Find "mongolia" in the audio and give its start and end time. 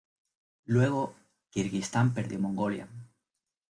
2.39-2.87